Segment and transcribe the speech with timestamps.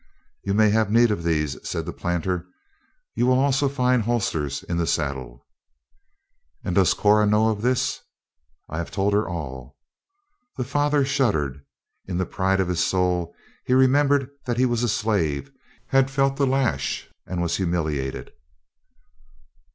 [0.43, 2.47] "You may have need of these," said the planter.
[3.13, 5.45] "You will also find holsters in the saddle."
[6.63, 7.99] "And does Cora know of this?"
[8.67, 9.77] "I have told her all."
[10.57, 11.63] The father shuddered.
[12.07, 15.51] In the pride of his soul, he remembered that he was a slave,
[15.89, 18.31] had felt the lash, and was humiliated.